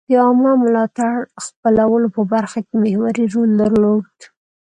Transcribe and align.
د 0.09 0.11
عامه 0.23 0.51
ملاتړ 0.63 1.15
خپلولو 1.45 2.07
په 2.15 2.21
برخه 2.33 2.59
کې 2.67 2.73
محوري 2.83 3.25
رول 3.33 3.51
درلود. 3.61 4.17